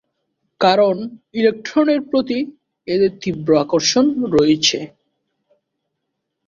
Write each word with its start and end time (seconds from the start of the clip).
কারণ, 0.61 0.95
ইলেকট্রনের 1.33 2.01
প্রতি 2.09 2.39
এদের 2.87 3.11
তীব্র 3.21 3.49
আকর্ষণ 3.63 4.05
রয়েছে। 4.35 4.79